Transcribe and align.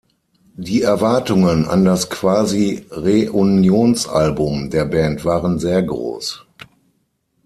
Die 0.57 0.81
Erwartungen 0.81 1.67
an 1.67 1.85
das 1.85 2.09
Quasi-Reunionsalbum 2.09 4.71
der 4.71 4.85
Band 4.85 5.25
waren 5.25 5.59
sehr 5.59 5.83
groß. 5.83 6.43